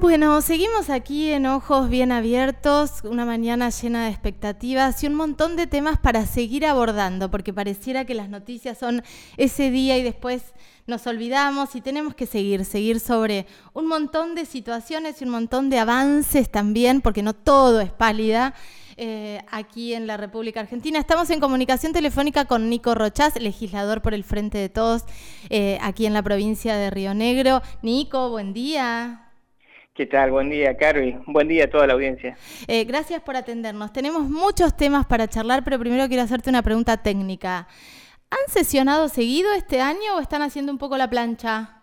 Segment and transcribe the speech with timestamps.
[0.00, 5.56] Bueno, seguimos aquí en Ojos Bien Abiertos, una mañana llena de expectativas y un montón
[5.56, 9.02] de temas para seguir abordando, porque pareciera que las noticias son
[9.36, 10.54] ese día y después
[10.86, 15.68] nos olvidamos y tenemos que seguir, seguir sobre un montón de situaciones y un montón
[15.68, 18.54] de avances también, porque no todo es pálida.
[18.96, 20.98] Eh, aquí en la República Argentina.
[20.98, 25.04] Estamos en comunicación telefónica con Nico Rochás, legislador por el Frente de Todos,
[25.48, 27.62] eh, aquí en la provincia de Río Negro.
[27.80, 29.29] Nico, buen día.
[29.94, 30.30] ¿Qué tal?
[30.30, 31.18] Buen día, Carvi.
[31.26, 32.36] Buen día a toda la audiencia.
[32.68, 33.92] Eh, gracias por atendernos.
[33.92, 37.66] Tenemos muchos temas para charlar, pero primero quiero hacerte una pregunta técnica.
[38.30, 41.82] ¿Han sesionado seguido este año o están haciendo un poco la plancha?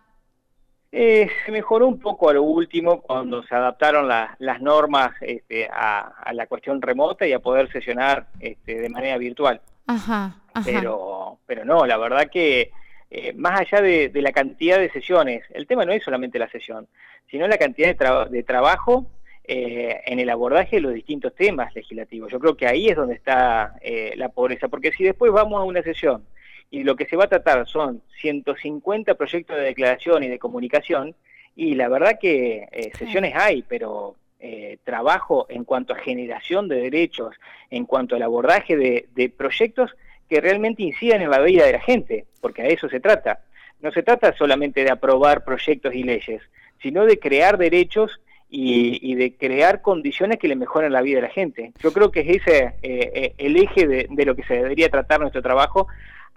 [0.93, 6.31] Eh, se mejoró un poco a lo último cuando se adaptaron las normas este, a,
[6.31, 9.59] la cuestión remota y a poder sesionar este, de manera virtual.
[9.85, 12.71] Ajá, Pero, pero no, la verdad que
[13.09, 16.87] eh, más allá de, la cantidad de sesiones, el tema no es solamente la sesión,
[17.29, 19.07] sino la cantidad de, de trabajo
[19.45, 22.31] eh, en el abordaje de los distintos temas legislativos.
[22.31, 25.63] Yo creo que ahí es donde está eh, la pobreza, porque si después vamos a
[25.63, 26.25] una sesión
[26.69, 31.15] y lo que se va a tratar son 150 proyectos de declaración y de comunicación,
[31.55, 32.67] y la verdad que
[32.99, 34.15] sesiones hay, pero
[34.83, 37.35] trabajo en cuanto a generación de derechos,
[37.71, 39.95] en cuanto al abordaje de proyectos,
[40.29, 43.39] que realmente incidan en la vida de la gente, porque a eso se trata.
[43.81, 46.41] No se trata solamente de aprobar proyectos y leyes,
[46.81, 48.19] sino de crear derechos
[48.49, 51.73] y, de crear condiciones que le mejoren la vida de la gente.
[51.79, 55.19] Yo creo que es ese eh, eh, el eje de, lo que se debería tratar
[55.19, 55.87] nuestro trabajo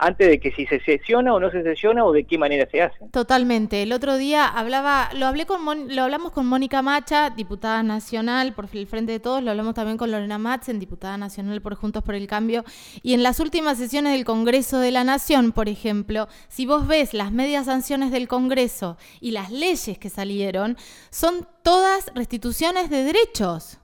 [0.01, 2.83] antes de que si se sesiona o no se sesiona o de qué manera se
[2.83, 2.97] hace.
[3.13, 3.83] Totalmente.
[3.83, 5.61] El otro día hablaba, lo hablé con
[5.95, 9.99] lo hablamos con Mónica Macha, diputada nacional por el Frente de Todos, lo hablamos también
[9.99, 12.65] con Lorena Matzen, diputada nacional por Juntos por el Cambio,
[13.03, 17.13] y en las últimas sesiones del Congreso de la Nación, por ejemplo, si vos ves
[17.13, 20.77] las medias sanciones del Congreso y las leyes que salieron,
[21.11, 23.79] son todas restituciones de derechos.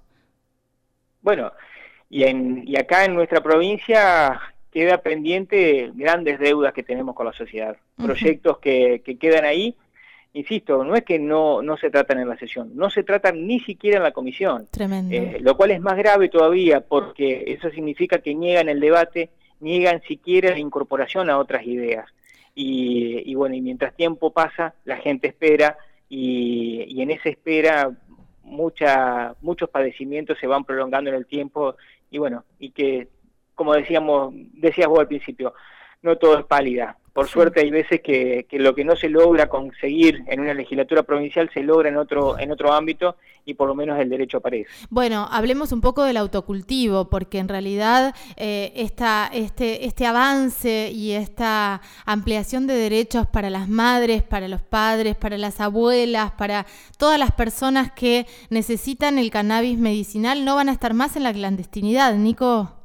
[1.20, 1.52] Bueno,
[2.08, 4.40] y, en, y acá en nuestra provincia
[4.76, 9.74] queda pendiente grandes deudas que tenemos con la sociedad, proyectos que, quedan ahí.
[10.34, 13.58] Insisto, no es que no, no se tratan en la sesión, no se tratan ni
[13.60, 14.68] siquiera en la comisión.
[14.70, 15.14] Tremendo.
[15.14, 20.02] Eh, lo cual es más grave todavía porque eso significa que niegan el debate, niegan
[20.02, 22.04] siquiera la incorporación a otras ideas.
[22.54, 25.78] Y, bueno, y mientras tiempo pasa, la gente espera
[26.10, 27.90] y, y en esa espera
[28.42, 31.76] mucha, muchos padecimientos se van prolongando en el tiempo
[32.10, 33.08] y bueno, y que
[33.56, 35.54] como decíamos, decías vos al principio,
[36.02, 36.96] no todo es pálida.
[37.12, 41.50] Por suerte hay veces que, lo que no se logra conseguir en una legislatura provincial
[41.52, 44.68] se logra en otro, en otro ámbito y por lo menos el derecho aparece.
[44.90, 51.12] Bueno, hablemos un poco del autocultivo, porque en realidad eh, esta, este, este avance y
[51.12, 56.66] esta ampliación de derechos para las madres, para los padres, para las abuelas, para
[56.98, 61.32] todas las personas que necesitan el cannabis medicinal no van a estar más en la
[61.32, 62.75] clandestinidad, Nico.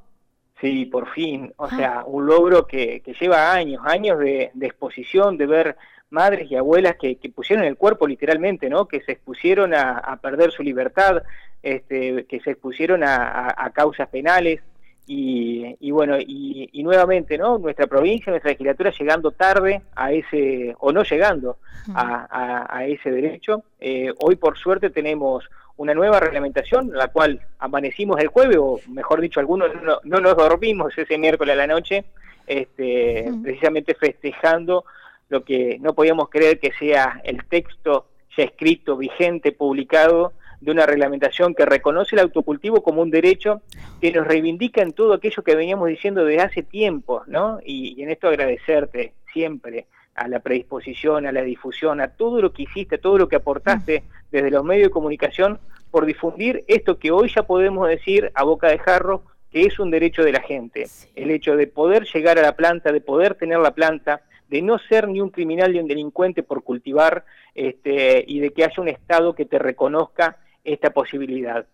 [0.61, 1.51] Sí, por fin.
[1.57, 5.75] O sea, un logro que, lleva años, años de, exposición, de ver
[6.11, 8.87] madres y abuelas que, pusieron el cuerpo literalmente, ¿no?
[8.87, 11.23] Que se expusieron a, perder su libertad,
[11.63, 14.61] este, que se expusieron a, causas penales.
[15.07, 17.57] Y, bueno, y, nuevamente, ¿no?
[17.57, 21.57] Nuestra provincia, nuestra legislatura llegando tarde a ese, o no llegando
[21.95, 23.63] a, ese derecho.
[23.79, 29.21] Eh, hoy, por suerte, tenemos una nueva reglamentación, la cual amanecimos el jueves, o mejor
[29.21, 32.05] dicho, algunos no, nos dormimos ese miércoles a la noche,
[32.47, 34.85] este, precisamente festejando
[35.29, 40.85] lo que no podíamos creer que sea el texto ya escrito, vigente, publicado, de una
[40.85, 43.61] reglamentación que reconoce el autocultivo como un derecho,
[43.99, 47.59] que nos reivindica en todo aquello que veníamos diciendo desde hace tiempo, ¿no?
[47.65, 52.53] Y, y en esto agradecerte siempre a la predisposición, a la difusión, a todo lo
[52.53, 56.97] que hiciste, a todo lo que aportaste desde los medios de comunicación por difundir esto
[56.97, 60.41] que hoy ya podemos decir a boca de jarro que es un derecho de la
[60.41, 60.87] gente.
[61.15, 64.79] El hecho de poder llegar a la planta, de poder tener la planta, de no
[64.79, 68.87] ser ni un criminal ni un delincuente por cultivar este, y de que haya un
[68.87, 71.65] Estado que te reconozca esta posibilidad.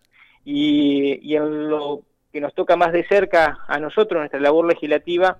[0.44, 2.02] Y, y en lo
[2.32, 5.38] que nos toca más de cerca a nosotros, nuestra labor legislativa,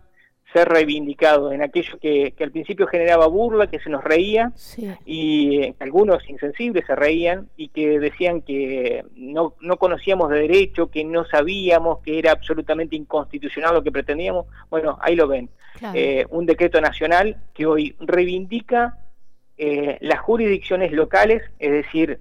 [0.53, 4.53] ser reivindicado en aquello que, al principio generaba burla, que se nos reía,
[5.05, 10.91] y eh, algunos insensibles se reían y que decían que no, no conocíamos de derecho,
[10.91, 14.47] que no sabíamos, que era absolutamente inconstitucional lo que pretendíamos.
[14.71, 15.51] Bueno, ahí lo ven.
[15.95, 18.99] Eh, un decreto nacional que hoy reivindica
[19.59, 22.21] eh, las jurisdicciones locales, es decir,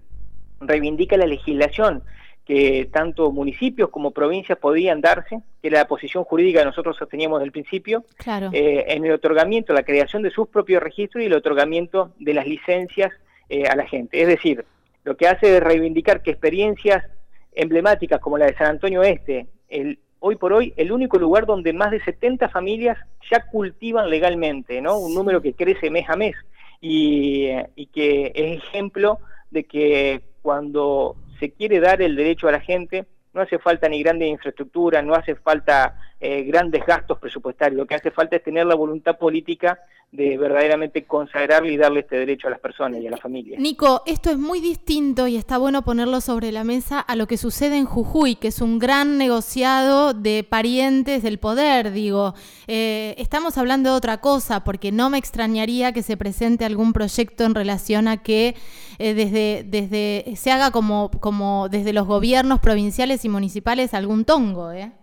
[0.60, 2.04] reivindica la legislación
[2.48, 7.42] que tanto municipios como provincias podían darse, que era la posición jurídica que nosotros sosteníamos
[7.42, 8.06] del principio,
[8.54, 12.48] eh, en el otorgamiento, la creación de sus propios registros y el otorgamiento de las
[12.48, 13.12] licencias
[13.50, 14.22] eh, a la gente.
[14.22, 14.64] Es decir,
[15.04, 17.04] lo que hace es reivindicar que experiencias
[17.52, 21.74] emblemáticas como la de San Antonio Este, el, hoy por hoy el único lugar donde
[21.74, 22.98] más de 70 familias
[23.30, 24.98] ya cultivan legalmente, ¿no?
[25.00, 26.36] Un número que crece mes a mes
[26.80, 29.20] y, y que es ejemplo
[29.52, 34.02] de que cuando se quiere dar el derecho a la gente, no hace falta ni
[34.02, 38.66] grande infraestructura, no hace falta eh, grandes gastos presupuestarios, lo que hace falta es tener
[38.66, 39.80] la voluntad política
[40.12, 43.60] de verdaderamente consagrarle y darle este derecho a las personas y a las familias.
[43.60, 47.38] Nico, esto es muy distinto y está bueno ponerlo sobre la mesa a lo que
[47.38, 52.34] sucede en Jujuy, que es un gran negociado de parientes del poder, digo.
[52.68, 57.44] Eh, estamos hablando de otra cosa, porque no me extrañaría que se presente algún proyecto
[57.44, 58.56] en relación a que
[59.00, 64.72] eh, desde, desde se haga como, como desde los gobiernos provinciales y municipales algún tongo,
[64.72, 64.94] ¿eh?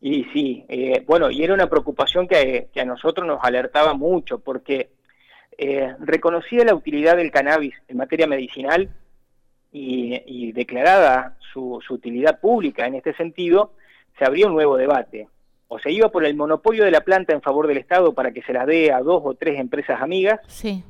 [0.00, 4.90] Y sí, eh, bueno, y era una preocupación que, a nosotros nos alertaba mucho, porque
[5.56, 8.90] eh, reconocida la utilidad del cannabis en materia medicinal
[9.72, 13.72] y, declarada su, utilidad pública en este sentido,
[14.18, 15.28] se abrió un nuevo debate.
[15.66, 18.42] O se iba por el monopolio de la planta en favor del Estado para que
[18.42, 20.82] se la dé a dos o tres empresas amigas, sí.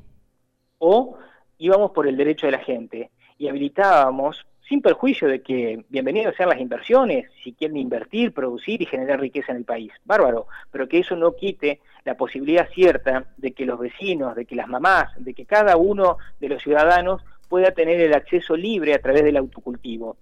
[0.78, 1.19] o
[1.58, 6.50] íbamos por el derecho de la gente y habilitábamos sin perjuicio de que bienvenidos sean
[6.50, 10.99] las inversiones, si quieren invertir, producir y generar riqueza en el país, bárbaro, pero que
[10.99, 15.32] eso no quite la posibilidad cierta de que los vecinos, de que las mamás, de
[15.32, 20.19] que cada uno de los ciudadanos pueda tener el acceso libre a través del autocultivo.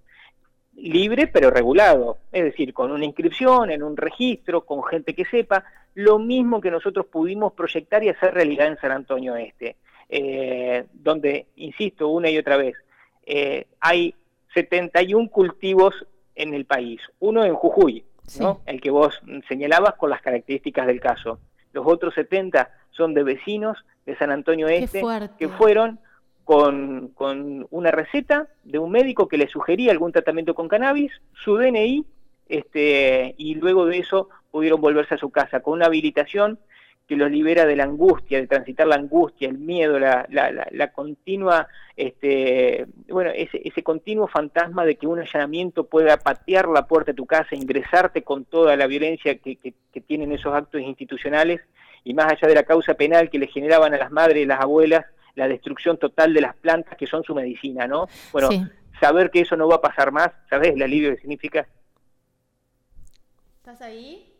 [0.75, 5.65] Libre pero regulado, es decir, con una inscripción, en un registro, con gente que sepa,
[5.95, 9.75] lo mismo que nosotros pudimos proyectar y hacer realidad en San Antonio Este,
[10.07, 12.75] eh, donde, insisto una y otra vez,
[13.25, 14.15] eh, hay
[14.57, 15.93] 71 cultivos
[16.33, 18.03] en el país, uno en Jujuy,
[18.39, 18.61] ¿no?
[18.65, 21.39] el que vos señalabas con las características del caso.
[21.73, 23.77] Los otros 70 son de vecinos
[24.07, 25.03] de San Antonio Este
[25.37, 25.99] que fueron
[26.43, 31.57] con, con, una receta de un médico que le sugería algún tratamiento con cannabis, su
[31.57, 32.05] DNI,
[32.49, 36.57] este, y luego de eso pudieron volverse a su casa con una habilitación
[37.07, 40.91] que los libera de la angustia, de transitar la angustia, el miedo, la, la, la,
[40.91, 47.11] continua, este, bueno, ese, ese continuo fantasma de que un allanamiento pueda patear la puerta
[47.11, 51.59] de tu casa, ingresarte con toda la violencia que, que, tienen esos actos institucionales
[52.03, 54.61] y más allá de la causa penal que le generaban a las madres y las
[54.61, 58.07] abuelas, la destrucción total de las plantas que son su medicina, ¿no?
[58.31, 58.49] Bueno,
[58.99, 61.67] saber que eso no va a pasar más, ¿sabes el alivio que significa?
[63.57, 64.33] ¿Estás ahí?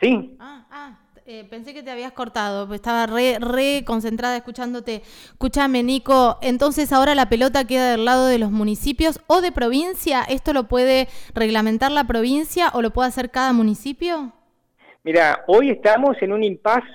[0.00, 0.36] Sí.
[0.40, 1.05] Ah, ah.
[1.28, 5.02] Eh, pensé que te habías cortado, pues estaba re, re concentrada escuchándote.
[5.32, 10.22] Escúchame, Nico, entonces ahora la pelota queda del lado de los municipios o de provincia.
[10.22, 14.34] ¿Esto lo puede reglamentar la provincia o lo puede hacer cada municipio?
[15.02, 16.86] Mira, hoy estamos en un impasse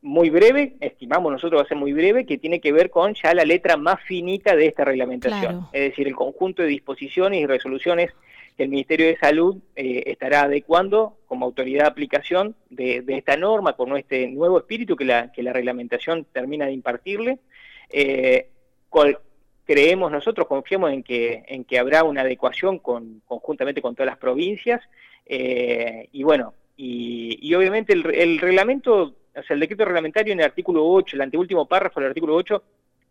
[0.00, 3.34] muy breve, estimamos nosotros va a ser muy breve, que tiene que ver con ya
[3.34, 5.66] la letra más finita de esta reglamentación.
[5.74, 8.12] Es decir, el conjunto de disposiciones y resoluciones
[8.56, 13.74] que el Ministerio de Salud eh, estará adecuando como autoridad de aplicación de, esta norma
[13.74, 17.38] con este nuevo espíritu que la, que la reglamentación termina de impartirle.
[17.90, 18.48] Eh,
[19.64, 24.18] creemos nosotros, confiamos en que, en que habrá una adecuación con, conjuntamente con todas las
[24.18, 24.80] provincias
[25.26, 30.46] eh, y bueno, y, obviamente el, el, reglamento, o sea, el decreto reglamentario en el
[30.46, 32.62] artículo 8, el anteúltimo párrafo del artículo 8,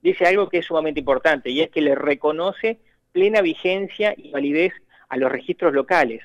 [0.01, 2.77] dice algo que es sumamente importante y es que le reconoce
[3.11, 4.73] plena vigencia y validez
[5.13, 6.23] a los registros locales.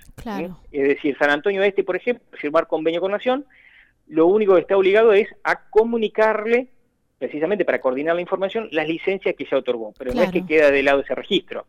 [0.72, 3.44] Es decir, San Antonio Este, por ejemplo, firmar convenio con Nación,
[4.06, 6.68] lo único que está obligado es a comunicarle,
[7.18, 10.70] precisamente para coordinar la información, las licencias que ya otorgó, pero no es que queda
[10.70, 11.66] de lado ese registro.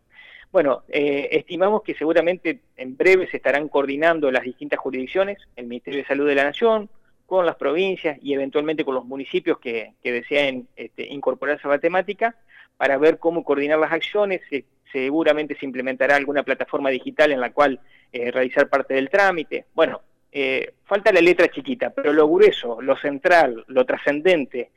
[0.50, 6.00] Bueno, eh, estimamos que seguramente en breve se estarán coordinando las distintas jurisdicciones, el Ministerio
[6.00, 6.90] de Salud de la Nación,
[7.26, 12.38] con las provincias y eventualmente con los municipios que, deseen este, incorporarse a la temática,
[12.80, 14.40] para ver cómo coordinar las acciones,
[14.90, 17.78] seguramente se implementará alguna plataforma digital en la cual
[18.14, 19.66] eh, realizar parte del trámite.
[19.76, 20.00] Bueno,
[20.32, 24.70] eh, falta la letra chiquita, pero lo grueso, lo central, lo trascendente,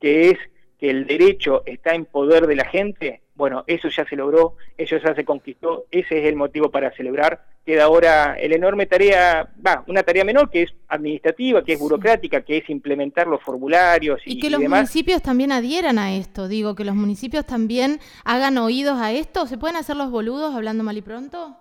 [0.00, 0.38] que es
[0.80, 4.96] que el derecho está en poder de la gente, bueno, eso ya se logró, eso
[4.96, 7.44] ya se conquistó, ese es el motivo para celebrar.
[7.66, 12.42] Queda ahora el enorme tarea, va, una tarea menor que es administrativa, que es burocrática,
[12.42, 16.74] que es implementar los formularios y, y que los municipios también adhieran a esto, digo,
[16.74, 19.46] que los municipios también hagan oídos a esto.
[19.46, 21.56] ¿Se pueden hacer los boludos hablando mal y pronto?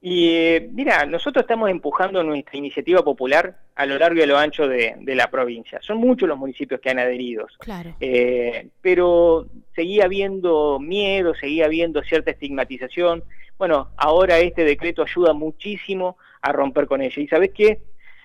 [0.00, 4.68] Y mira, nosotros estamos empujando nuestra iniciativa popular a lo largo y a lo ancho
[4.68, 5.80] de, la provincia.
[5.82, 7.46] Son muchos los municipios que han adherido.
[7.58, 7.94] Claro.
[7.98, 13.24] Eh, pero seguía habiendo miedo, seguía habiendo cierta estigmatización.
[13.58, 17.20] Bueno, ahora este decreto ayuda muchísimo a romper con ello.
[17.20, 17.80] ¿Y sabes qué?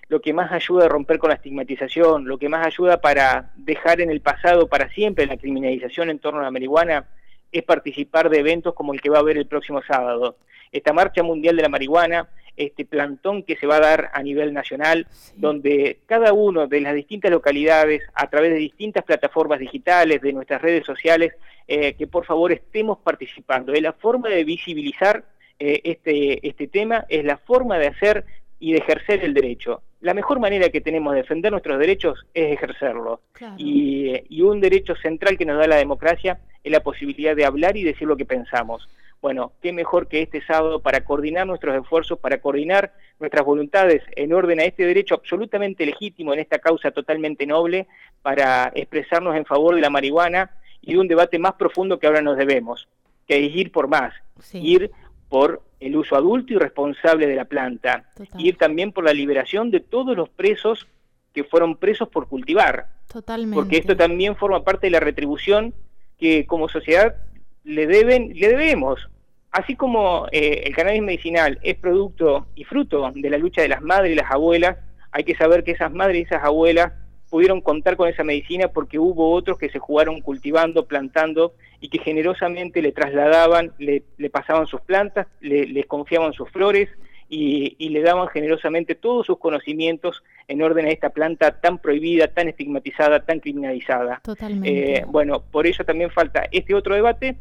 [0.10, 4.00] Lo que más ayuda a romper con la estigmatización, lo que más ayuda para dejar
[4.00, 7.08] en el pasado para siempre la criminalización en torno a la marihuana,
[7.52, 10.38] es participar de eventos como el que va a haber el próximo sábado.
[10.74, 12.28] Esta Marcha Mundial de la Marihuana,
[12.58, 16.94] este plantón que se va a dar a nivel nacional, donde cada uno de las
[16.94, 21.34] distintas localidades, a través de distintas plataformas digitales, de nuestras redes sociales,
[21.68, 23.72] eh, que por favor estemos participando.
[23.72, 25.24] Es la forma de visibilizar
[25.60, 28.26] eh, este, este tema, es la forma de hacer
[28.60, 29.82] y de ejercer el derecho.
[30.00, 33.22] La mejor manera que tenemos de defender nuestros derechos es ejercerlo.
[33.58, 37.84] Y, un derecho central que nos da la democracia es la posibilidad de hablar y
[37.84, 38.88] decir lo que pensamos.
[39.24, 44.34] Bueno, qué mejor que este sábado para coordinar nuestros esfuerzos, para coordinar nuestras voluntades en
[44.34, 47.88] orden a este derecho absolutamente legítimo en esta causa totalmente noble,
[48.22, 50.52] para expresarnos en favor de la marihuana
[50.82, 52.90] y de un debate más profundo que ahora nos debemos,
[53.26, 54.14] que es ir por más,
[54.52, 54.92] ir
[55.30, 59.80] por el uso adulto y responsable de la planta, ir también por la liberación de
[59.80, 60.86] todos los presos
[61.32, 62.90] que fueron presos por cultivar.
[63.08, 63.56] Totalmente.
[63.56, 65.74] Porque esto también forma parte de la retribución
[66.20, 67.16] que como sociedad
[67.64, 69.08] le deben, le debemos.
[69.54, 73.82] Así como eh, el cannabis medicinal es producto y fruto de la lucha de las
[73.82, 74.78] madres y las abuelas,
[75.12, 76.92] hay que saber que esas madres y esas abuelas
[77.30, 82.00] pudieron contar con esa medicina porque hubo otros que se jugaron cultivando, plantando y que
[82.00, 86.90] generosamente le trasladaban, le, pasaban sus plantas, le, les confiaban sus flores
[87.30, 92.48] y, le daban generosamente todos sus conocimientos en orden a esta planta tan prohibida, tan
[92.48, 94.22] estigmatizada, tan criminalizada.
[94.24, 94.98] Totalmente.
[94.98, 97.36] Eh, bueno, por eso también falta este otro debate,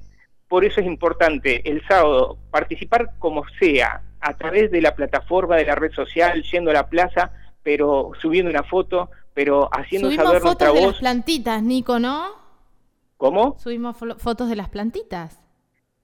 [0.53, 5.65] por eso es importante el sábado participar como sea, a través de la plataforma de
[5.65, 7.33] la red social, yendo a la plaza,
[7.63, 10.83] pero subiendo una foto, pero haciendo saber fotos nuestra de voz.
[10.83, 12.27] las plantitas, Nico, ¿no?
[13.17, 13.57] ¿Cómo?
[13.61, 15.41] Subimos fotos de las plantitas.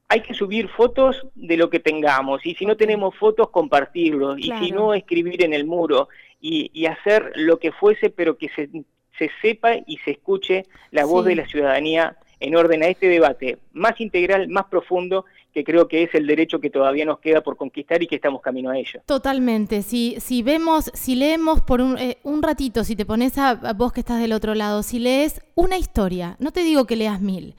[0.09, 4.51] Hay que subir fotos de lo que tengamos y si no tenemos fotos compartirlos y
[4.63, 6.09] si no escribir en el muro
[6.41, 8.71] y, hacer lo que fuese pero que se,
[9.19, 13.59] se sepa y se escuche la voz de la ciudadanía en orden a este debate
[13.73, 17.57] más integral, más profundo, que creo que es el derecho que todavía nos queda por
[17.57, 19.01] conquistar y que estamos camino a ello.
[19.07, 19.83] Totalmente.
[19.83, 23.93] Si, si vemos, si leemos por un, eh, un ratito, si te pones a, vos
[23.93, 27.55] que estás del otro lado, si lees una historia, no te digo que leas mil,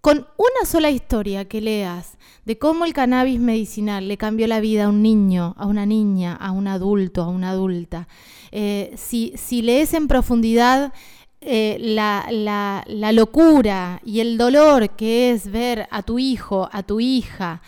[0.00, 4.84] con una sola historia que leas de cómo el cannabis medicinal le cambió la vida
[4.84, 8.06] a un niño, a una niña, a un adulto, a una adulta,
[8.52, 10.92] eh, si, si lees en profundidad
[11.46, 17.60] eh, la, locura y el dolor que es ver a tu hijo, a tu hija,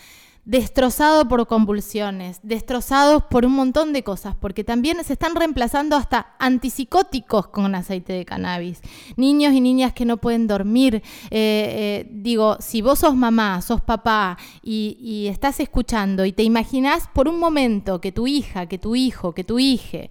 [0.46, 6.34] destrozado por convulsiones, destrozados por un montón de cosas, porque también se están reemplazando hasta
[6.38, 8.80] antipsicóticos con aceite de cannabis.
[9.16, 10.94] Niños y niñas que no pueden dormir.
[10.94, 17.08] Eh, eh, digo, si vos sos mamá, sos papá y, estás escuchando y te imaginás
[17.12, 20.08] por un momento que tu hija, que tu hijo, que tu hija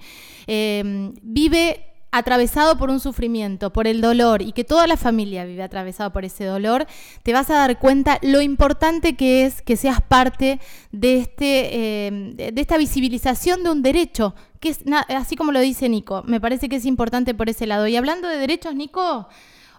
[0.47, 6.11] vive atravesado por un sufrimiento, por el dolor, y que toda la familia vive atravesado
[6.13, 6.87] por ese dolor,
[7.23, 10.59] te vas a dar cuenta lo importante que es que seas parte
[10.91, 14.79] de, este, eh, de esta visibilización de un derecho, que es
[15.09, 17.85] así como lo dice Nico, me parece que es importante por ese lado.
[17.87, 19.27] Y hablando de derechos, Nico,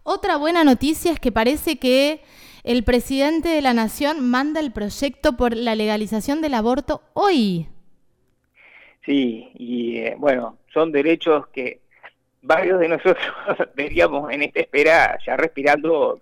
[0.03, 2.21] otra buena noticia es que parece que
[2.65, 7.69] el presidente de la Nación manda el proyecto por la legalización del aborto hoy.
[9.07, 11.81] Sí, y eh, bueno, son derechos que
[12.47, 13.19] varios de nosotros
[13.75, 16.21] veríamos en esta espera ya respirando,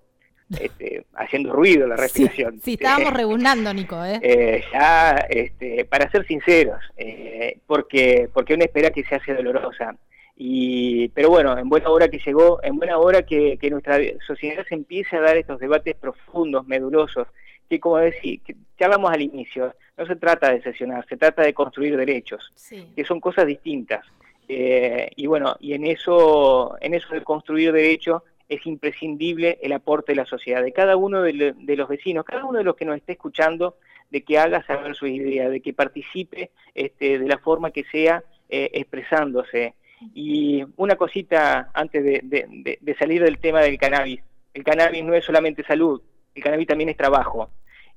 [0.58, 2.60] este, haciendo ruido la respiración.
[2.62, 4.02] Sí, estábamos rebundando, Nico.
[4.04, 4.20] ¿eh?
[4.22, 4.64] ¿eh?
[4.72, 9.96] ya, este, para ser sinceros, eh, porque porque una espera que se hace dolorosa.
[10.36, 14.66] Y, pero bueno, en buena hora que llegó, en buena hora que, que nuestra sociedad
[14.68, 17.28] se empiece a dar estos debates profundos, medulosos,
[17.68, 21.42] que como decía, que ya hablamos al inicio, no se trata de sesionar, se trata
[21.42, 22.52] de construir derechos,
[22.96, 24.04] que son cosas distintas.
[24.48, 30.12] Eh, y bueno, y en eso, en eso de construir derecho es imprescindible el aporte
[30.12, 32.96] de la sociedad, de cada uno de, los vecinos, cada uno de los que nos
[32.96, 33.76] esté escuchando,
[34.10, 38.22] de que haga saber su idea, de que participe este, de la forma que sea
[38.48, 39.74] eh, expresándose.
[40.14, 44.20] Y una cosita antes de, de salir del tema del cannabis,
[44.52, 46.02] el cannabis no es solamente salud,
[46.34, 47.48] el cannabis también es trabajo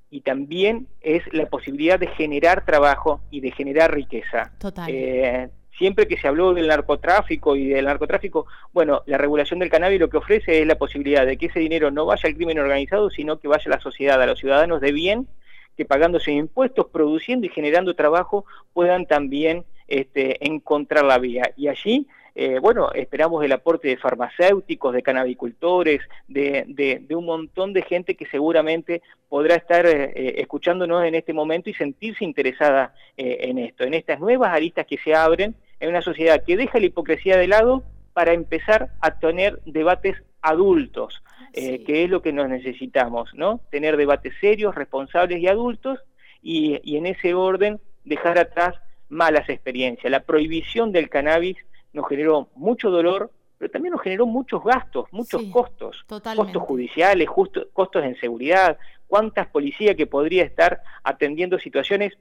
[0.09, 4.51] y también es la posibilidad de generar trabajo y de generar riqueza.
[4.57, 4.89] Total.
[4.89, 9.99] Eh, siempre que se habló del narcotráfico y del narcotráfico, bueno, la regulación del cannabis
[9.99, 13.09] lo que ofrece es la posibilidad de que ese dinero no vaya al crimen organizado,
[13.09, 15.27] sino que vaya a la sociedad, a los ciudadanos de bien,
[15.75, 21.51] que pagando sus impuestos, produciendo y generando trabajo, puedan también este, encontrar la vía.
[21.55, 22.07] Y allí
[22.39, 28.27] eh, bueno, esperamos el aporte de farmacéuticos, de canabicultores, de, un montón de gente que
[28.27, 33.95] seguramente podrá estar eh, eh, escuchándonos en este momento y sentirse interesada en esto, en
[33.95, 37.83] estas nuevas aristas que se abren en una sociedad que deja la hipocresía de lado
[38.13, 41.21] para empezar a tener debates adultos.
[41.53, 43.61] eh, que es lo que nos necesitamos, ¿no?
[43.71, 45.99] Tener debates serios, responsables y adultos,
[46.41, 48.75] y, y en ese orden dejar atrás
[49.09, 50.11] malas experiencias.
[50.11, 51.57] La prohibición del cannabis
[51.93, 57.27] nos generó mucho dolor, pero también nos generó muchos gastos, muchos costos, costos judiciales,
[57.73, 62.17] costos en seguridad, cuántas policías que podría estar atendiendo situaciones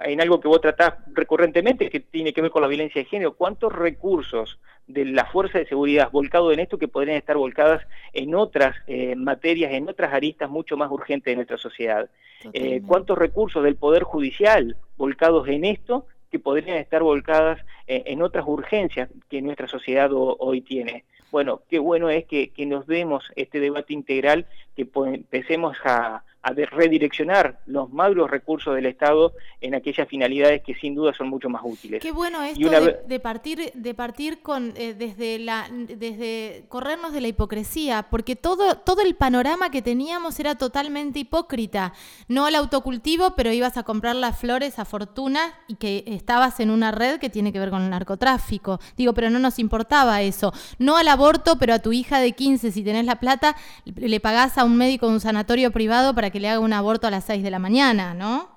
[0.00, 3.34] en algo que vos tratás recurrentemente, que tiene que ver con la violencia de género,
[3.34, 8.34] cuántos recursos de la fuerza de seguridad volcados en esto que podrían estar volcadas en
[8.34, 12.08] otras eh, materias, en otras aristas mucho más urgentes de nuestra sociedad.
[12.52, 18.22] Eh, cuántos recursos del Poder Judicial volcados en esto que podrían estar volcadas eh, en
[18.22, 21.04] otras urgencias que nuestra sociedad hoy tiene.
[21.30, 26.52] Bueno, qué bueno es que, que nos demos este debate integral, que empecemos a, a
[26.52, 31.62] redireccionar los magros recursos del Estado en aquellas finalidades que sin duda son mucho más
[31.64, 32.02] útiles.
[32.02, 37.20] Qué bueno esto de, de, partir de partir con eh, desde la desde corrernos de
[37.20, 41.92] la hipocresía, porque todo todo el panorama que teníamos era totalmente hipócrita.
[42.26, 46.70] No al autocultivo, pero ibas a comprar las flores a fortuna y que estabas en
[46.70, 48.80] una red que tiene que ver con el narcotráfico.
[48.96, 50.52] Digo, pero no nos importaba eso.
[50.78, 54.58] No al aborto, pero a tu hija de 15 si tenés la plata le pagás
[54.58, 57.24] a un médico de un sanatorio privado para que le haga un aborto a las
[57.24, 58.48] 6 de la mañana, ¿no?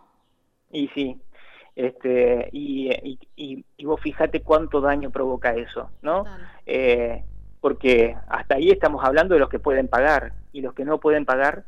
[0.72, 1.22] Y sí,
[1.76, 2.90] este, y,
[3.36, 6.24] y, vos fíjate cuánto daño provoca eso, ¿no?
[6.66, 7.24] Eh,
[7.60, 11.26] porque hasta ahí estamos hablando de los que pueden pagar y los que no pueden
[11.26, 11.66] pagar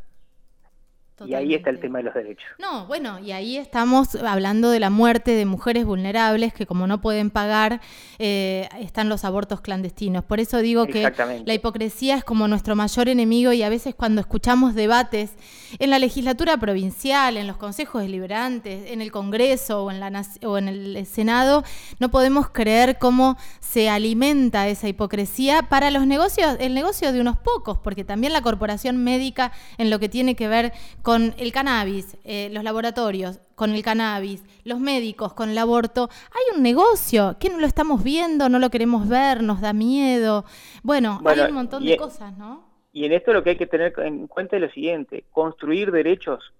[1.26, 2.46] y ahí está el tema de los derechos.
[2.60, 7.02] No, bueno, y ahí estamos hablando de la muerte de mujeres vulnerables que como no
[7.02, 7.82] pueden pagar,
[8.20, 10.24] eh, están los abortos clandestinos.
[10.24, 11.12] Por eso digo que
[11.46, 15.34] la hipocresía es como nuestro mayor enemigo y a veces cuando escuchamos debates
[15.80, 20.58] en la legislatura provincial, en los consejos deliberantes, en el Congreso o en, la, o
[20.58, 21.64] en el Senado,
[22.00, 27.38] no podemos creer cómo se alimenta esa hipocresía para los negocios, el negocio de unos
[27.38, 32.18] pocos, porque también la corporación médica en lo que tiene que ver con el cannabis,
[32.24, 37.50] eh, los laboratorios, con el cannabis, los médicos, con el aborto, hay un negocio que
[37.50, 40.46] no lo estamos viendo, no lo queremos ver, nos da miedo.
[40.84, 42.68] Bueno, hay un montón de cosas, ¿no?
[42.92, 46.54] Y en esto lo que hay que tener en cuenta es lo siguiente, construir derechos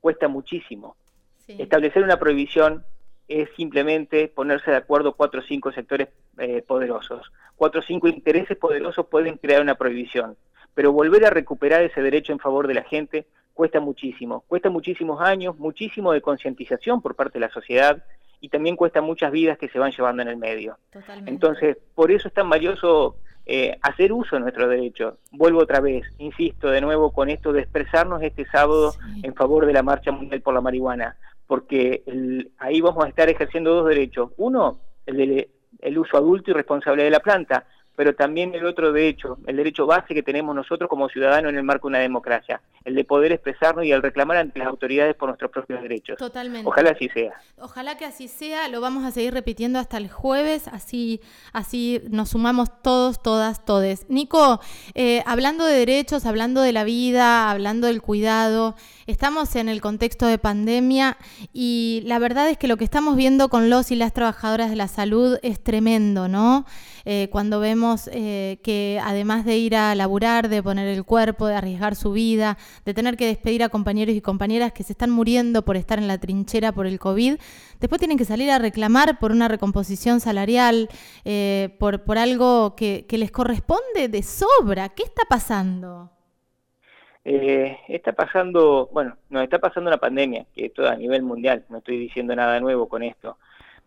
[0.00, 0.96] cuesta muchísimo.
[1.46, 2.84] Establecer una prohibición
[3.26, 7.32] es simplemente ponerse de acuerdo cuatro o cinco sectores eh, poderosos.
[7.56, 10.36] Cuatro o cinco intereses poderosos pueden crear una prohibición,
[10.74, 13.26] pero volver a recuperar ese derecho en favor de la gente
[13.58, 18.04] cuesta muchísimo, cuesta muchísimos años, muchísimo de concientización por parte de la sociedad
[18.40, 20.78] y también cuesta muchas vidas que se van llevando en el medio.
[21.26, 23.16] Entonces, por eso es tan valioso
[23.46, 25.18] eh, hacer uso de nuestro derecho.
[25.32, 28.94] Vuelvo otra vez, insisto de nuevo con esto de expresarnos este sábado
[29.24, 31.16] en favor de la Marcha Mundial por la Marihuana,
[31.48, 32.04] porque
[32.58, 34.30] ahí vamos a estar ejerciendo dos derechos.
[34.36, 37.66] Uno, el, de, el uso adulto y responsable de la planta,
[37.98, 41.64] pero también el otro derecho, el derecho base que tenemos nosotros como ciudadanos en el
[41.64, 45.28] marco de una democracia, el de poder expresarnos y el reclamar ante las autoridades por
[45.28, 46.16] nuestros propios derechos.
[46.16, 46.68] Totalmente.
[46.68, 47.32] Ojalá así sea.
[47.56, 51.20] Ojalá que así sea, lo vamos a seguir repitiendo hasta el jueves, así,
[51.52, 54.08] así nos sumamos todos, todas, todes.
[54.08, 54.60] Nico,
[54.94, 58.76] eh, hablando de derechos, hablando de la vida, hablando del cuidado,
[59.08, 61.16] estamos en el contexto de pandemia
[61.52, 64.76] y la verdad es que lo que estamos viendo con los y las trabajadoras de
[64.76, 66.64] la salud es tremendo, ¿no?
[67.10, 71.54] Eh, cuando vemos eh, que además de ir a laburar, de poner el cuerpo, de
[71.54, 75.64] arriesgar su vida, de tener que despedir a compañeros y compañeras que se están muriendo
[75.64, 77.36] por estar en la trinchera por el COVID,
[77.80, 80.90] después tienen que salir a reclamar por una recomposición salarial,
[81.24, 84.90] eh, por, por algo que, les corresponde de sobra.
[84.90, 86.10] ¿Qué está pasando?
[87.24, 91.98] está pasando, bueno, nos está pasando una pandemia, que todo a nivel mundial, no estoy
[91.98, 93.38] diciendo nada nuevo con esto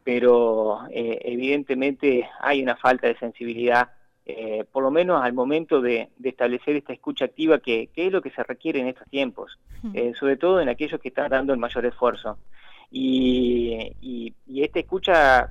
[0.04, 3.92] pero eh, evidentemente hay una falta de sensibilidad,
[4.26, 8.32] eh, por lo menos al momento de, establecer esta escucha activa que, es lo que
[8.32, 9.60] se requiere en estos tiempos,
[9.94, 12.38] eh, sobre todo en aquellos que están dando el mayor esfuerzo.
[12.90, 15.50] Y, y, esta escucha,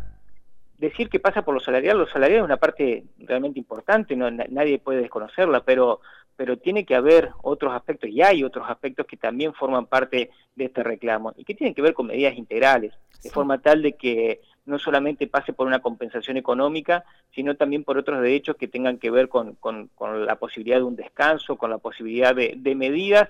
[0.81, 4.79] decir que pasa por los salarial, los salariales es una parte realmente importante, no, nadie
[4.79, 6.01] puede desconocerla, pero
[6.41, 10.65] pero tiene que haber otros aspectos, y hay otros aspectos que también forman parte de
[10.65, 14.41] este reclamo, y que tienen que ver con medidas integrales, de forma tal de que
[14.65, 19.11] no solamente pase por una compensación económica, sino también por otros derechos que tengan que
[19.11, 19.59] ver con,
[20.01, 23.29] la posibilidad de un descanso, con la posibilidad de, medidas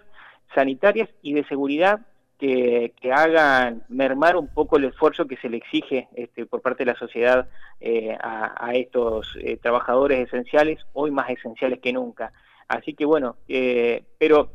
[0.54, 2.06] sanitarias y de seguridad
[2.40, 6.92] que, hagan mermar un poco el esfuerzo que se le exige este, por parte de
[6.92, 7.48] la sociedad
[7.80, 12.32] eh, a, estos eh, trabajadores esenciales, hoy más esenciales que nunca.
[12.66, 14.50] Así que bueno, eh, pero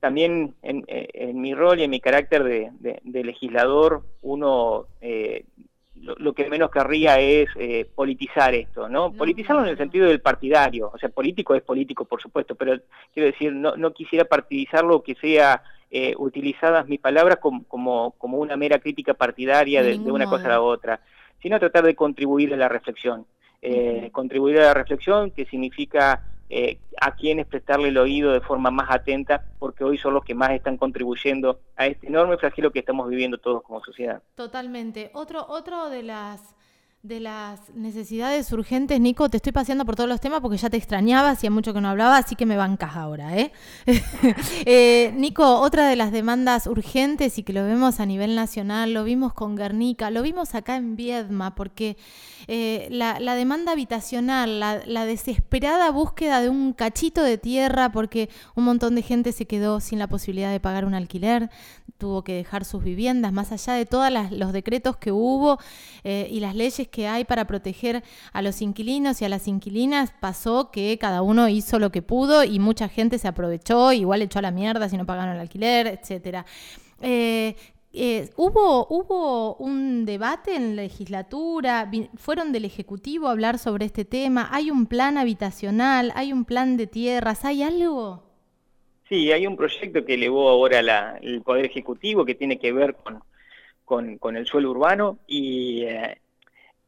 [0.00, 5.44] también en, mi rol y en mi carácter de, legislador, uno eh,
[5.96, 9.12] lo, que menos querría es eh, politizar esto, ¿no?
[9.12, 12.78] Politizarlo en el sentido del partidario, o sea, político es político, por supuesto, pero
[13.12, 18.56] quiero decir, no, no quisiera partidizarlo que sea eh, utilizadas mis palabras como, como, una
[18.56, 21.00] mera crítica partidaria de, una cosa a la otra,
[21.40, 23.26] sino tratar de contribuir a la reflexión.
[23.62, 28.70] Eh, contribuir a la reflexión, que significa eh, a quienes prestarle el oído de forma
[28.70, 32.80] más atenta, porque hoy son los que más están contribuyendo a este enorme flagelo que
[32.80, 34.22] estamos viviendo todos como sociedad.
[34.34, 35.10] Totalmente.
[35.14, 36.55] Otro, otro de las
[37.06, 40.76] de las necesidades urgentes, Nico, te estoy paseando por todos los temas porque ya te
[40.76, 43.36] extrañaba, hacía mucho que no hablaba, así que me bancas ahora.
[43.38, 43.52] ¿eh?
[44.66, 49.04] eh, Nico, otra de las demandas urgentes y que lo vemos a nivel nacional, lo
[49.04, 51.96] vimos con Guernica, lo vimos acá en Viedma, porque
[52.48, 58.94] eh, la, demanda habitacional, la, desesperada búsqueda de un cachito de tierra, porque un montón
[58.94, 61.50] de gente se quedó sin la posibilidad de pagar un alquiler,
[61.98, 65.58] tuvo que dejar sus viviendas, más allá de todos los decretos que hubo
[66.04, 70.12] eh, y las leyes que hay para proteger a los inquilinos y a las inquilinas,
[70.20, 74.38] pasó que cada uno hizo lo que pudo y mucha gente se aprovechó, igual echó
[74.38, 76.46] a la mierda si no pagaron el alquiler, etcétera.
[77.02, 77.54] Eh,
[77.92, 81.90] eh, ¿hubo, ¿Hubo un debate en la legislatura?
[82.16, 84.48] ¿Fueron del Ejecutivo a hablar sobre este tema?
[84.52, 86.12] ¿Hay un plan habitacional?
[86.14, 87.44] ¿Hay un plan de tierras?
[87.44, 88.22] ¿Hay algo?
[89.08, 92.96] Sí, hay un proyecto que elevó ahora el Poder Ejecutivo que tiene que ver
[93.84, 96.18] con, con, el suelo urbano y, eh,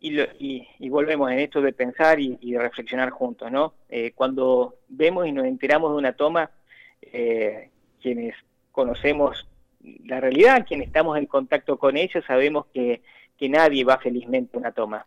[0.01, 3.75] y, volvemos en esto de pensar y, de reflexionar juntos, ¿no?
[3.89, 6.51] Eh, cuando vemos y nos enteramos de una toma,
[7.03, 8.35] eh, quienes
[8.73, 9.47] conocemos
[10.05, 13.03] la realidad, quienes estamos en contacto con ellos, sabemos que,
[13.37, 15.07] que nadie va felizmente a una toma,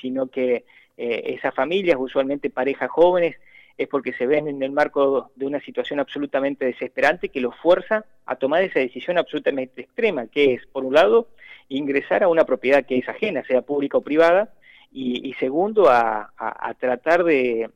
[0.00, 0.64] sino que
[0.96, 3.36] esas familias, usualmente parejas jóvenes,
[3.76, 8.04] es porque se ven en el marco de una situación absolutamente desesperante que los fuerza
[8.24, 11.28] a tomar esa decisión absolutamente extrema, que es, por un lado,
[11.68, 14.52] ingresar a una propiedad que es ajena, sea pública o privada,
[14.98, 16.32] y, segundo, a,
[16.80, 17.68] tratar de,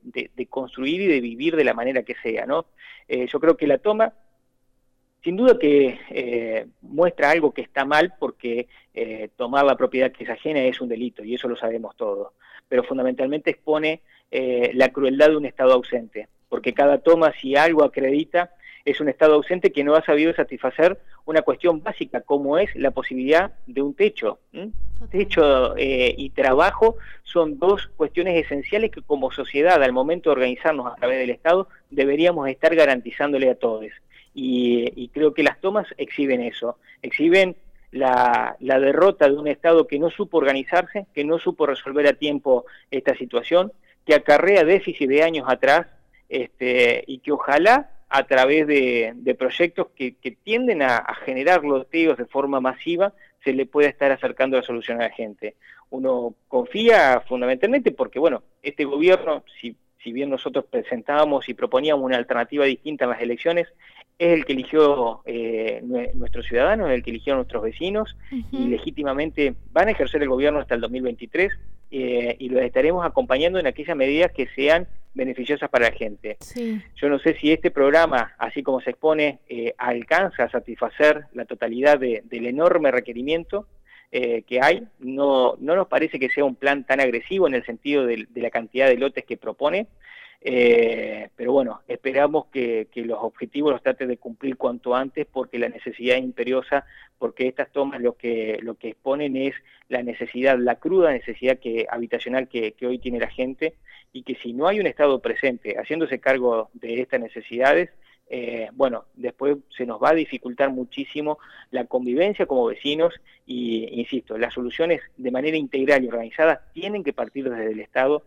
[0.48, 2.46] construir y de vivir de la manera que sea.
[2.46, 2.64] ¿no?
[3.08, 4.14] Eh, yo creo que la toma,
[5.22, 10.24] sin duda que eh, muestra algo que está mal, porque eh, tomar la propiedad que
[10.24, 12.32] es ajena es un delito, y eso lo sabemos todos,
[12.68, 14.00] pero fundamentalmente expone
[14.30, 19.08] eh, la crueldad de un Estado ausente, porque cada toma, si algo acredita, es un
[19.08, 23.82] Estado ausente que no ha sabido satisfacer una cuestión básica, como es la posibilidad de
[23.82, 24.38] un techo.
[25.10, 30.86] Techo eh, y trabajo son dos cuestiones esenciales que como sociedad, al momento de organizarnos
[30.86, 33.86] a través del Estado, deberíamos estar garantizándole a todos.
[34.34, 37.56] Y, creo que las tomas exhiben eso, exhiben
[37.90, 42.12] la, la, derrota de un Estado que no supo organizarse, que no supo resolver a
[42.12, 43.72] tiempo esta situación,
[44.06, 45.88] que acarrea déficit de años atrás
[46.28, 52.60] este, y que ojalá a través de, proyectos que, tienden a, generar loteos de forma
[52.60, 55.54] masiva se le pueda estar acercando la solución a la gente.
[55.90, 62.16] Uno confía fundamentalmente porque, bueno, este gobierno, si, si bien nosotros presentábamos y proponíamos una
[62.16, 63.68] alternativa distinta en las elecciones,
[64.18, 65.80] es el que eligió eh,
[66.14, 68.16] nuestros ciudadanos, es el que eligió nuestros vecinos
[68.52, 71.52] y legítimamente van a ejercer el gobierno hasta el 2023
[71.90, 76.36] eh, y los estaremos acompañando en aquellas medidas que sean beneficiosas para la gente.
[76.96, 81.44] Yo no sé si este programa, así como se expone, eh, alcanza a satisfacer la
[81.44, 83.66] totalidad del enorme requerimiento
[84.12, 84.82] que hay.
[84.98, 88.50] No, no nos parece que sea un plan tan agresivo en el sentido de la
[88.50, 89.86] cantidad de lotes que propone.
[90.42, 95.68] Eh, pero bueno, esperamos que, los objetivos los trate de cumplir cuanto antes porque la
[95.68, 96.86] necesidad es imperiosa,
[97.18, 99.54] porque estas tomas lo que, lo que exponen es
[99.88, 103.74] la necesidad, la cruda necesidad que, habitacional que, hoy tiene la gente
[104.12, 107.90] y que si no hay un Estado presente haciéndose cargo de estas necesidades,
[108.32, 111.38] eh, bueno, después se nos va a dificultar muchísimo
[111.72, 113.12] la convivencia como vecinos
[113.44, 118.22] y, insisto, las soluciones de manera integral y organizada tienen que partir desde el Estado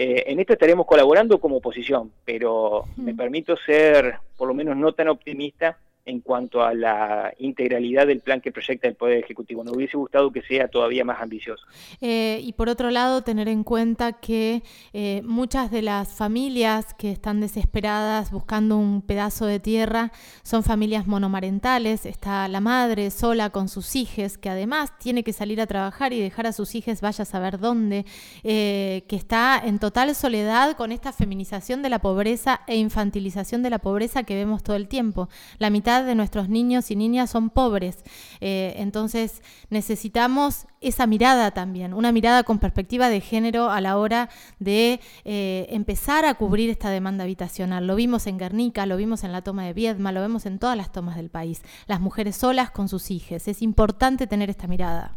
[0.00, 4.92] eh, en esto estaremos colaborando como oposición, pero me permito ser por lo menos no
[4.92, 5.76] tan optimista
[6.08, 9.62] en cuanto a la integralidad del plan que proyecta el Poder Ejecutivo.
[9.62, 11.66] Nos hubiese gustado que sea todavía más ambicioso.
[12.00, 14.62] Eh, y por otro lado, tener en cuenta que
[14.94, 20.10] eh, muchas de las familias que están desesperadas buscando un pedazo de tierra
[20.42, 22.06] son familias monomarentales.
[22.06, 26.20] Está la madre sola con sus hijos, que además tiene que salir a trabajar y
[26.20, 28.06] dejar a sus hijos vaya a saber dónde,
[28.44, 33.70] eh, que está en total soledad con esta feminización de la pobreza e infantilización de
[33.70, 35.28] la pobreza que vemos todo el tiempo.
[35.58, 38.04] La mitad de nuestros niños y niñas son pobres.
[38.40, 44.28] Eh, entonces necesitamos esa mirada también, una mirada con perspectiva de género a la hora
[44.58, 47.86] de eh, empezar a cubrir esta demanda habitacional.
[47.86, 50.76] Lo vimos en Guernica, lo vimos en la toma de Viedma, lo vemos en todas
[50.76, 51.62] las tomas del país.
[51.86, 53.48] Las mujeres solas con sus hijos.
[53.48, 55.16] Es importante tener esta mirada.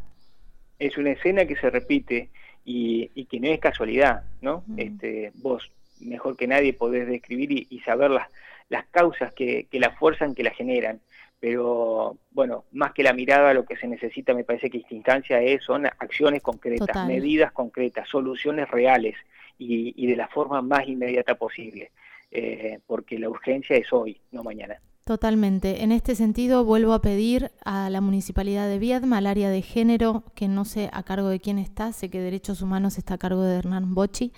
[0.80, 2.30] es una escena que se repite
[2.66, 4.64] y, que no es casualidad, ¿no?
[4.78, 8.28] este, vos mejor que nadie podés describir y, saber las,
[8.72, 11.00] las causas que, que la fuerzan, que la generan
[11.42, 15.42] pero bueno, más que la mirada, lo que se necesita, me parece que esta instancia
[15.42, 19.16] es, son acciones concretas, medidas concretas, soluciones reales
[19.58, 21.92] y, de la forma más inmediata posible,
[22.30, 24.76] eh, porque la urgencia es hoy, no mañana.
[25.04, 25.82] Totalmente.
[25.82, 30.24] En este sentido, vuelvo a pedir a la Municipalidad de Viedma, al área de género,
[30.36, 33.42] que no sé a cargo de quién está, sé que Derechos Humanos está a cargo
[33.42, 34.32] de Hernán Bochi,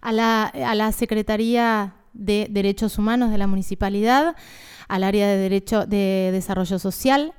[0.00, 4.36] a la, a la Secretaría de Derechos Humanos de la Municipalidad,
[4.88, 7.34] al área de Derecho de Desarrollo Social,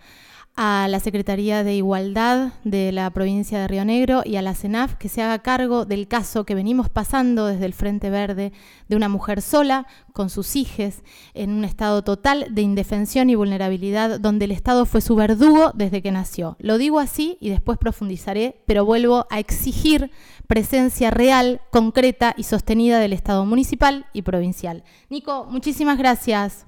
[0.62, 4.95] a la Secretaría de Igualdad de la provincia de Río Negro y a la CENAF
[4.95, 8.52] que se haga cargo del caso que venimos pasando desde el Frente Verde
[8.89, 10.95] de una mujer sola con sus hijos
[11.34, 16.02] en un estado total de indefensión y vulnerabilidad donde el Estado fue su verdugo desde
[16.02, 16.58] que nació.
[16.60, 20.12] Lo digo así y después profundizaré, pero vuelvo a exigir
[20.48, 24.84] presencia real, concreta y sostenida del Estado municipal y provincial.
[25.10, 26.65] Nico, muchísimas gracias.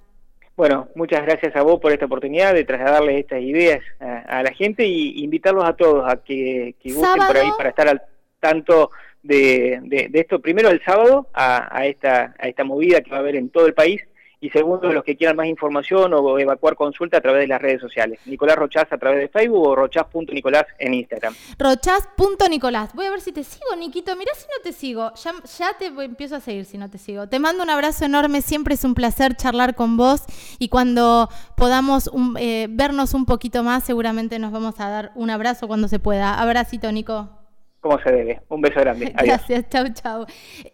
[0.55, 4.85] Bueno, muchas gracias a vos por esta oportunidad de trasladarle estas ideas a, la gente
[4.85, 8.01] y invitarlos a todos a que, que busquen por ahí para estar al
[8.39, 8.91] tanto
[9.23, 10.39] de, de, esto.
[10.39, 13.65] Primero el sábado a, a, esta, a esta movida que va a haber en todo
[13.65, 14.01] el país
[14.41, 17.79] y segundo, los que quieran más información o evacuar consulta a través de las redes
[17.79, 18.19] sociales.
[18.25, 21.35] Nicolás Rochaz a través de Facebook o rochaz.nicolás en Instagram.
[21.59, 22.95] Rochaz.nicolás.
[22.95, 24.15] Voy a ver si te sigo, Niquito.
[24.15, 25.11] Mirá si no te sigo.
[25.13, 27.27] Ya, ya te empiezo a seguir si no te sigo.
[27.27, 28.41] Te mando un abrazo enorme.
[28.41, 30.23] Siempre es un placer charlar con vos.
[30.57, 35.67] Y cuando podamos eh, vernos un poquito más, seguramente nos vamos a dar un abrazo
[35.67, 36.41] cuando se pueda.
[36.41, 37.40] Abracito, Nico
[37.81, 38.41] como se debe.
[38.47, 39.13] Un beso grande.
[39.23, 40.25] Gracias, chau, chau.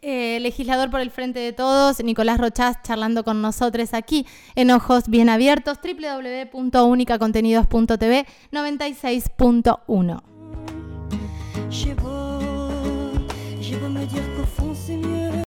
[0.02, 5.08] Eh, legislador por el Frente de Todos, Nicolás Rochás, charlando con nosotros aquí en Ojos
[5.08, 10.22] Bien Abiertos, www.unicacontenidos.tv 96.1.